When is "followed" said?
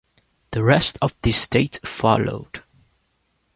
1.85-2.63